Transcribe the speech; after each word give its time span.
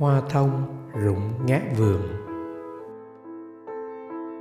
hoa 0.00 0.20
thông 0.30 0.62
rụng 0.94 1.32
ngát 1.46 1.62
vườn. 1.76 2.02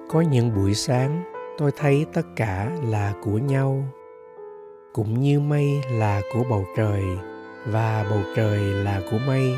Có 0.09 0.21
những 0.21 0.55
buổi 0.55 0.73
sáng, 0.73 1.23
tôi 1.57 1.71
thấy 1.77 2.05
tất 2.13 2.21
cả 2.35 2.71
là 2.83 3.13
của 3.23 3.37
nhau. 3.37 3.83
Cũng 4.93 5.21
như 5.21 5.39
mây 5.39 5.81
là 5.91 6.21
của 6.33 6.43
bầu 6.49 6.65
trời, 6.77 7.03
và 7.67 8.05
bầu 8.09 8.19
trời 8.35 8.59
là 8.59 9.01
của 9.11 9.17
mây. 9.27 9.55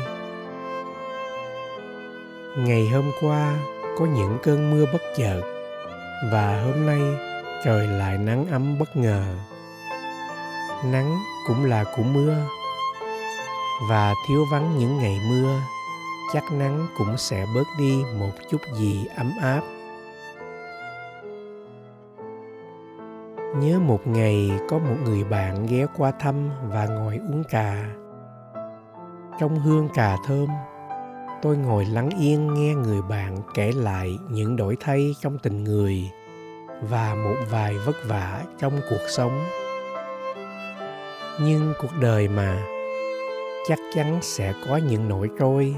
Ngày 2.58 2.88
hôm 2.88 3.10
qua, 3.20 3.54
có 3.98 4.06
những 4.06 4.38
cơn 4.42 4.70
mưa 4.70 4.86
bất 4.92 5.02
chợt, 5.16 5.42
và 6.32 6.62
hôm 6.62 6.86
nay, 6.86 7.02
trời 7.64 7.86
lại 7.86 8.18
nắng 8.18 8.46
ấm 8.50 8.78
bất 8.78 8.96
ngờ. 8.96 9.24
Nắng 10.92 11.18
cũng 11.48 11.64
là 11.64 11.84
của 11.96 12.02
mưa, 12.02 12.34
và 13.90 14.14
thiếu 14.28 14.44
vắng 14.52 14.78
những 14.78 14.98
ngày 14.98 15.20
mưa 15.30 15.60
chắc 16.32 16.44
nắng 16.52 16.86
cũng 16.98 17.16
sẽ 17.16 17.46
bớt 17.54 17.66
đi 17.78 18.02
một 18.18 18.32
chút 18.50 18.60
gì 18.74 19.06
ấm 19.16 19.32
áp. 19.40 19.62
Nhớ 23.56 23.78
một 23.78 24.06
ngày 24.06 24.50
có 24.68 24.78
một 24.78 24.96
người 25.04 25.24
bạn 25.24 25.66
ghé 25.66 25.86
qua 25.96 26.12
thăm 26.20 26.50
và 26.68 26.86
ngồi 26.86 27.16
uống 27.16 27.42
trà 27.50 27.84
trong 29.40 29.58
hương 29.58 29.88
trà 29.94 30.16
thơm, 30.26 30.48
tôi 31.42 31.56
ngồi 31.56 31.84
lắng 31.84 32.10
yên 32.20 32.54
nghe 32.54 32.74
người 32.74 33.02
bạn 33.02 33.36
kể 33.54 33.72
lại 33.72 34.18
những 34.30 34.56
đổi 34.56 34.76
thay 34.80 35.14
trong 35.20 35.38
tình 35.38 35.64
người 35.64 36.10
và 36.82 37.14
một 37.14 37.34
vài 37.50 37.78
vất 37.78 37.96
vả 38.06 38.42
trong 38.58 38.80
cuộc 38.90 39.06
sống. 39.08 39.44
Nhưng 41.40 41.72
cuộc 41.80 41.92
đời 42.00 42.28
mà, 42.28 42.62
chắc 43.68 43.78
chắn 43.94 44.18
sẽ 44.22 44.54
có 44.68 44.76
những 44.76 45.08
nỗi 45.08 45.28
trôi 45.38 45.76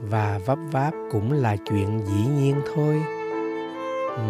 và 0.00 0.40
vấp 0.46 0.58
váp 0.72 0.94
cũng 1.12 1.32
là 1.32 1.56
chuyện 1.56 2.00
dĩ 2.04 2.26
nhiên 2.26 2.60
thôi. 2.74 3.02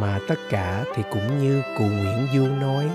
Mà 0.01 0.19
tất 0.29 0.39
cả 0.51 0.85
thì 0.95 1.03
cũng 1.13 1.39
như 1.39 1.63
cụ 1.79 1.85
nguyễn 1.85 2.27
du 2.35 2.47
nói, 2.61 2.91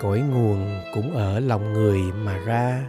cõi 0.00 0.20
nguồn 0.20 0.80
cũng 0.94 1.14
ở 1.14 1.40
lòng 1.40 1.72
người 1.72 2.00
mà 2.24 2.38
ra. 2.46 2.80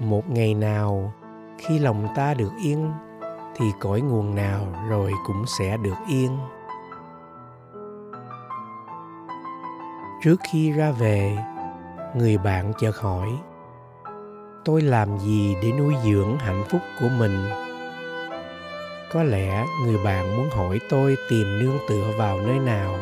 Một 0.00 0.30
ngày 0.30 0.54
nào, 0.54 1.12
khi 1.58 1.78
lòng 1.78 2.08
ta 2.16 2.34
được 2.34 2.52
yên, 2.64 2.92
thì 3.56 3.66
cõi 3.80 4.00
nguồn 4.00 4.34
nào 4.34 4.66
rồi 4.88 5.12
cũng 5.26 5.44
sẽ 5.58 5.76
được 5.76 5.96
yên. 6.08 6.38
Trước 10.22 10.36
khi 10.50 10.72
ra 10.72 10.90
về, 10.90 11.38
người 12.16 12.38
bạn 12.38 12.72
chợt 12.80 12.96
hỏi 13.00 13.28
tôi 14.64 14.82
làm 14.82 15.18
gì 15.18 15.56
để 15.62 15.72
nuôi 15.72 15.94
dưỡng 16.04 16.38
hạnh 16.38 16.64
phúc 16.70 16.80
của 17.00 17.08
mình? 17.18 17.50
Có 19.12 19.22
lẽ 19.22 19.66
người 19.84 19.98
bạn 20.04 20.36
muốn 20.36 20.50
hỏi 20.50 20.80
tôi 20.90 21.16
tìm 21.30 21.58
nương 21.58 21.78
tựa 21.88 22.04
vào 22.16 22.40
nơi 22.40 22.58
nào, 22.58 22.98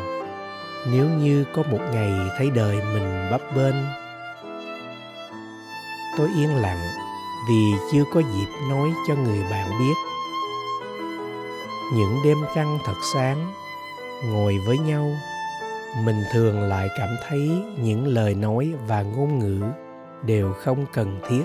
nếu 0.92 1.09
như 1.09 1.45
có 1.55 1.62
một 1.70 1.81
ngày 1.92 2.12
thấy 2.39 2.50
đời 2.50 2.77
mình 2.77 3.28
bấp 3.31 3.41
bênh. 3.56 3.75
Tôi 6.19 6.28
yên 6.37 6.56
lặng 6.56 6.81
vì 7.48 7.72
chưa 7.93 8.05
có 8.15 8.20
dịp 8.20 8.69
nói 8.70 8.91
cho 9.09 9.15
người 9.15 9.43
bạn 9.50 9.70
biết. 9.78 9.95
Những 11.95 12.17
đêm 12.25 12.39
trăng 12.55 12.78
thật 12.84 12.97
sáng, 13.15 13.53
ngồi 14.33 14.59
với 14.67 14.78
nhau, 14.78 15.11
mình 16.05 16.25
thường 16.33 16.61
lại 16.61 16.89
cảm 16.98 17.09
thấy 17.28 17.50
những 17.83 18.06
lời 18.06 18.34
nói 18.34 18.72
và 18.87 19.03
ngôn 19.03 19.39
ngữ 19.39 19.62
đều 20.23 20.53
không 20.53 20.87
cần 20.93 21.21
thiết. 21.29 21.45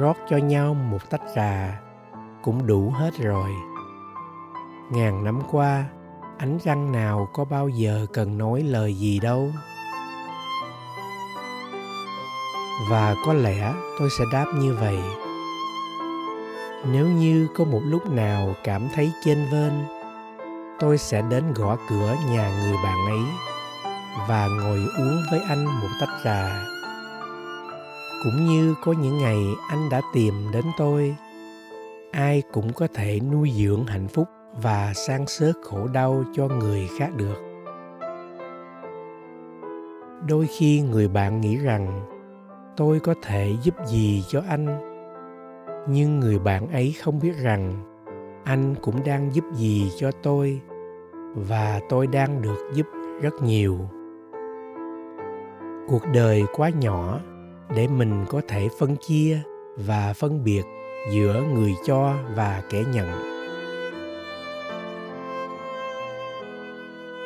Rót 0.00 0.16
cho 0.30 0.36
nhau 0.36 0.74
một 0.74 1.10
tách 1.10 1.22
trà 1.34 1.80
cũng 2.42 2.66
đủ 2.66 2.90
hết 2.90 3.10
rồi. 3.18 3.50
Ngàn 4.92 5.24
năm 5.24 5.40
qua, 5.50 5.84
ánh 6.38 6.58
trăng 6.64 6.92
nào 6.92 7.28
có 7.32 7.44
bao 7.44 7.68
giờ 7.68 8.06
cần 8.12 8.38
nói 8.38 8.62
lời 8.62 8.94
gì 8.94 9.20
đâu. 9.20 9.50
Và 12.90 13.14
có 13.26 13.32
lẽ 13.32 13.74
tôi 13.98 14.08
sẽ 14.18 14.24
đáp 14.32 14.46
như 14.58 14.74
vậy. 14.80 14.98
Nếu 16.92 17.06
như 17.06 17.48
có 17.56 17.64
một 17.64 17.80
lúc 17.84 18.10
nào 18.10 18.54
cảm 18.64 18.88
thấy 18.94 19.12
chênh 19.24 19.38
vênh, 19.52 19.72
tôi 20.80 20.98
sẽ 20.98 21.22
đến 21.30 21.52
gõ 21.54 21.76
cửa 21.88 22.16
nhà 22.30 22.60
người 22.62 22.76
bạn 22.84 23.06
ấy 23.06 23.20
và 24.28 24.46
ngồi 24.46 24.78
uống 24.98 25.22
với 25.30 25.40
anh 25.48 25.64
một 25.64 25.88
tách 26.00 26.20
trà 26.24 26.73
cũng 28.24 28.46
như 28.46 28.74
có 28.82 28.92
những 28.92 29.18
ngày 29.18 29.38
anh 29.68 29.88
đã 29.90 30.00
tìm 30.12 30.34
đến 30.52 30.64
tôi. 30.78 31.16
Ai 32.10 32.42
cũng 32.52 32.72
có 32.72 32.86
thể 32.94 33.20
nuôi 33.32 33.52
dưỡng 33.54 33.86
hạnh 33.86 34.08
phúc 34.08 34.28
và 34.62 34.92
san 34.94 35.26
sớt 35.26 35.52
khổ 35.62 35.86
đau 35.92 36.24
cho 36.34 36.48
người 36.48 36.88
khác 36.98 37.10
được. 37.16 37.36
Đôi 40.28 40.46
khi 40.46 40.80
người 40.80 41.08
bạn 41.08 41.40
nghĩ 41.40 41.56
rằng, 41.56 42.00
tôi 42.76 43.00
có 43.00 43.14
thể 43.22 43.56
giúp 43.62 43.74
gì 43.86 44.24
cho 44.28 44.42
anh? 44.48 44.66
Nhưng 45.88 46.20
người 46.20 46.38
bạn 46.38 46.72
ấy 46.72 46.94
không 47.02 47.20
biết 47.20 47.36
rằng, 47.42 47.84
anh 48.44 48.74
cũng 48.82 49.04
đang 49.04 49.34
giúp 49.34 49.44
gì 49.54 49.90
cho 49.96 50.10
tôi 50.22 50.60
và 51.34 51.80
tôi 51.88 52.06
đang 52.06 52.42
được 52.42 52.70
giúp 52.74 52.86
rất 53.22 53.34
nhiều. 53.42 53.78
Cuộc 55.88 56.02
đời 56.12 56.44
quá 56.52 56.68
nhỏ 56.68 57.20
để 57.68 57.88
mình 57.88 58.24
có 58.28 58.40
thể 58.48 58.68
phân 58.78 58.96
chia 58.96 59.38
và 59.76 60.12
phân 60.12 60.44
biệt 60.44 60.62
giữa 61.12 61.42
người 61.54 61.74
cho 61.86 62.14
và 62.34 62.62
kẻ 62.70 62.84
nhận. 62.92 63.34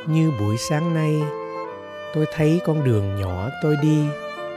Như 0.06 0.32
buổi 0.40 0.56
sáng 0.56 0.94
nay, 0.94 1.22
tôi 2.14 2.26
thấy 2.34 2.60
con 2.66 2.84
đường 2.84 3.20
nhỏ 3.20 3.48
tôi 3.62 3.76
đi 3.82 4.04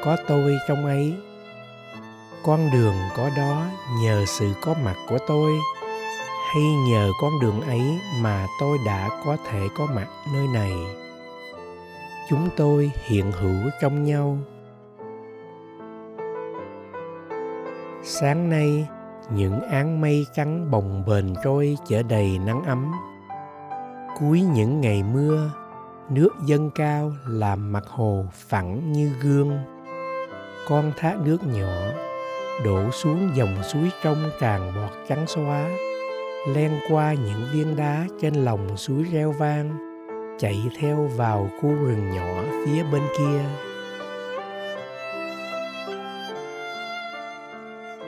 có 0.04 0.18
tôi 0.28 0.58
trong 0.68 0.86
ấy. 0.86 1.14
Con 2.44 2.70
đường 2.74 2.96
có 3.18 3.30
đó 3.38 3.66
nhờ 4.04 4.26
sự 4.28 4.54
có 4.62 4.76
mặt 4.84 4.96
của 5.10 5.18
tôi, 5.28 5.52
hay 6.54 6.64
nhờ 6.64 7.12
con 7.22 7.32
đường 7.42 7.62
ấy 7.62 8.00
mà 8.22 8.48
tôi 8.60 8.78
đã 8.86 9.10
có 9.26 9.38
thể 9.52 9.68
có 9.78 9.88
mặt 9.96 10.08
nơi 10.34 10.48
này? 10.48 10.74
Chúng 12.30 12.50
tôi 12.58 12.92
hiện 13.08 13.32
hữu 13.32 13.70
trong 13.82 14.04
nhau. 14.04 14.38
Sáng 18.04 18.50
nay, 18.50 18.88
những 19.36 19.62
áng 19.62 20.02
mây 20.02 20.26
trắng 20.34 20.72
bồng 20.72 21.04
bềnh 21.08 21.36
trôi 21.44 21.78
chở 21.88 22.04
đầy 22.04 22.40
nắng 22.46 22.64
ấm. 22.64 22.92
Cuối 24.20 24.42
những 24.42 24.82
ngày 24.82 25.04
mưa, 25.04 25.52
nước 26.10 26.30
dâng 26.46 26.72
cao 26.76 27.12
làm 27.28 27.72
mặt 27.72 27.84
hồ 27.88 28.26
phẳng 28.32 28.92
như 28.92 29.12
gương. 29.22 29.60
Con 30.68 30.92
thác 30.98 31.16
nước 31.26 31.38
nhỏ 31.44 31.74
đổ 32.66 32.92
xuống 32.92 33.30
dòng 33.36 33.64
suối 33.64 33.90
trong 34.04 34.30
tràn 34.40 34.74
bọt 34.76 34.92
trắng 35.10 35.28
xóa, 35.28 35.70
len 36.56 36.72
qua 36.90 37.14
những 37.14 37.48
viên 37.54 37.76
đá 37.76 38.06
trên 38.22 38.34
lòng 38.34 38.78
suối 38.78 39.04
reo 39.04 39.32
vang, 39.32 39.78
chạy 40.40 40.64
theo 40.80 41.10
vào 41.16 41.50
khu 41.62 41.70
rừng 41.70 42.12
nhỏ 42.16 42.44
phía 42.66 42.84
bên 42.92 43.02
kia. 43.18 43.71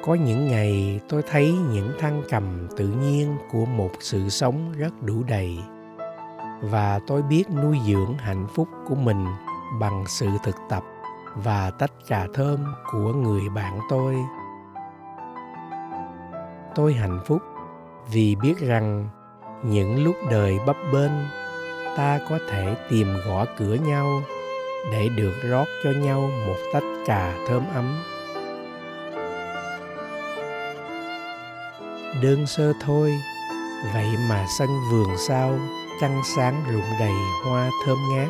Có 0.05 0.13
những 0.13 0.47
ngày 0.47 0.99
tôi 1.09 1.21
thấy 1.29 1.51
những 1.51 1.91
thăng 1.99 2.23
trầm 2.29 2.67
tự 2.77 2.87
nhiên 2.87 3.37
của 3.51 3.65
một 3.65 3.89
sự 3.99 4.29
sống 4.29 4.71
rất 4.77 4.93
đủ 5.01 5.23
đầy. 5.27 5.57
Và 6.61 6.99
tôi 7.07 7.21
biết 7.21 7.43
nuôi 7.63 7.77
dưỡng 7.87 8.17
hạnh 8.17 8.47
phúc 8.55 8.67
của 8.89 8.95
mình 8.95 9.25
bằng 9.79 10.03
sự 10.07 10.27
thực 10.43 10.55
tập 10.69 10.83
và 11.35 11.71
tách 11.71 11.91
trà 12.09 12.27
thơm 12.33 12.65
của 12.91 13.13
người 13.13 13.49
bạn 13.49 13.79
tôi. 13.89 14.15
Tôi 16.75 16.93
hạnh 16.93 17.19
phúc 17.25 17.41
vì 18.11 18.35
biết 18.35 18.57
rằng 18.59 19.09
những 19.63 20.03
lúc 20.03 20.15
đời 20.31 20.59
bấp 20.65 20.77
bênh, 20.93 21.11
ta 21.97 22.19
có 22.29 22.39
thể 22.49 22.75
tìm 22.89 23.07
gõ 23.27 23.45
cửa 23.57 23.75
nhau 23.75 24.21
để 24.91 25.09
được 25.17 25.33
rót 25.43 25.65
cho 25.83 25.91
nhau 25.91 26.29
một 26.47 26.57
tách 26.73 26.83
trà 27.07 27.33
thơm 27.47 27.63
ấm. 27.73 27.95
Đơn 32.21 32.47
sơ 32.47 32.73
thôi. 32.79 33.13
Vậy 33.93 34.07
mà 34.29 34.45
sân 34.59 34.69
vườn 34.91 35.17
sau 35.17 35.59
trăng 36.01 36.21
sáng 36.35 36.63
rụng 36.71 36.99
đầy 36.99 37.13
hoa 37.45 37.69
thơm 37.85 37.97
ngát. 38.11 38.27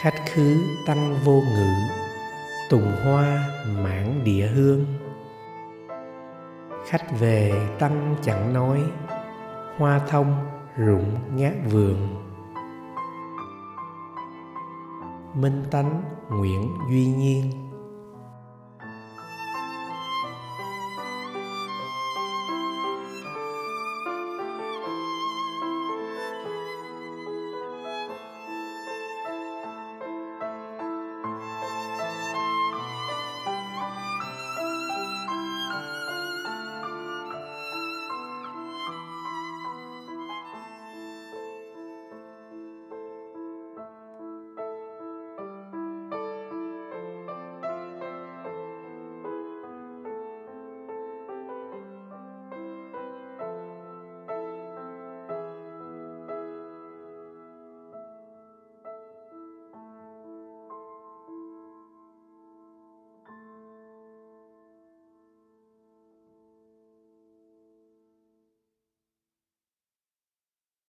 Khách 0.00 0.14
khứ 0.34 0.56
tăng 0.86 1.16
vô 1.24 1.42
ngữ, 1.54 1.70
tùng 2.70 2.92
hoa 3.04 3.44
mãn 3.66 4.24
địa 4.24 4.46
hương. 4.46 4.86
Khách 6.86 7.20
về 7.20 7.68
tăng 7.78 8.16
chẳng 8.22 8.52
nói, 8.52 8.82
hoa 9.78 10.00
thông 10.08 10.36
rụng 10.76 11.18
ngát 11.36 11.52
vườn. 11.70 12.24
Minh 15.34 15.64
tánh 15.70 16.02
nguyễn 16.30 16.68
duy 16.90 17.06
nhiên 17.06 17.63